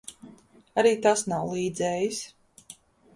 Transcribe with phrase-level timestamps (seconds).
[0.83, 2.23] Arī tas nav līdzējis.